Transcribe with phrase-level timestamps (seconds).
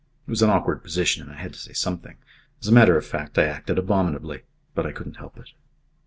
[0.25, 2.17] It was an awkward position and I had to say something.
[2.59, 4.41] As a matter of fact I acted abominably.
[4.73, 5.51] But I couldn't help it."